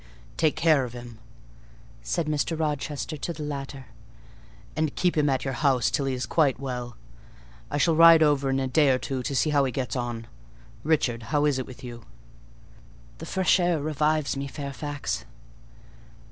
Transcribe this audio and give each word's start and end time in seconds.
"Take 0.35 0.55
care 0.55 0.83
of 0.83 0.93
him," 0.93 1.19
said 2.01 2.25
Mr. 2.25 2.59
Rochester 2.59 3.17
to 3.17 3.33
the 3.33 3.43
latter, 3.43 3.85
"and 4.75 4.95
keep 4.95 5.15
him 5.15 5.29
at 5.29 5.45
your 5.45 5.53
house 5.53 5.91
till 5.91 6.07
he 6.07 6.15
is 6.15 6.25
quite 6.25 6.59
well: 6.59 6.97
I 7.69 7.77
shall 7.77 7.95
ride 7.95 8.23
over 8.23 8.49
in 8.49 8.59
a 8.59 8.67
day 8.67 8.89
or 8.89 8.97
two 8.97 9.21
to 9.21 9.35
see 9.35 9.51
how 9.51 9.63
he 9.63 9.71
gets 9.71 9.95
on. 9.95 10.25
Richard, 10.83 11.21
how 11.29 11.45
is 11.45 11.59
it 11.59 11.67
with 11.67 11.83
you?" 11.83 12.03
"The 13.19 13.27
fresh 13.27 13.59
air 13.59 13.79
revives 13.79 14.35
me, 14.35 14.47
Fairfax." 14.47 15.23